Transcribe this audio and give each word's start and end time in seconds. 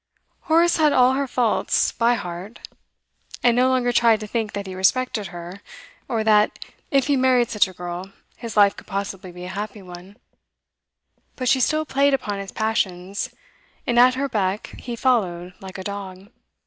Horace 0.45 0.77
had 0.77 0.93
all 0.93 1.13
her 1.13 1.27
faults 1.27 1.91
by 1.91 2.15
heart, 2.15 2.67
and 3.43 3.55
no 3.55 3.69
longer 3.69 3.91
tried 3.91 4.19
to 4.21 4.25
think 4.25 4.53
that 4.53 4.65
he 4.65 4.73
respected 4.73 5.27
her, 5.27 5.61
or 6.07 6.23
that, 6.23 6.57
if 6.89 7.05
he 7.05 7.15
married 7.15 7.51
such 7.51 7.67
a 7.67 7.73
girl, 7.73 8.11
his 8.35 8.57
life 8.57 8.75
could 8.75 8.87
possibly 8.87 9.31
be 9.31 9.43
a 9.43 9.49
happy 9.49 9.83
one; 9.83 10.17
but 11.35 11.47
she 11.47 11.59
still 11.59 11.85
played 11.85 12.15
upon 12.15 12.39
his 12.39 12.51
passions, 12.51 13.29
and 13.85 13.99
at 13.99 14.15
her 14.15 14.27
beck 14.27 14.73
he 14.79 14.95
followed 14.95 15.53
like 15.61 15.77
a 15.77 15.83
dog. 15.83 16.31